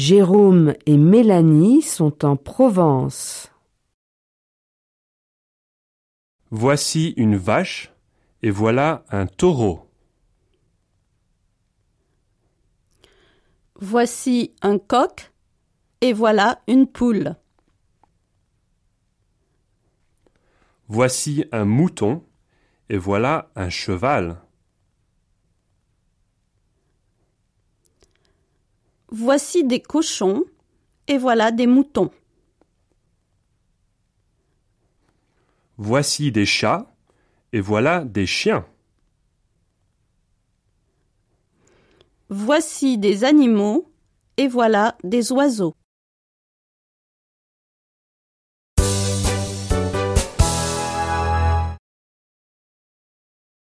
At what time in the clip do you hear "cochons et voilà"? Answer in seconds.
29.80-31.50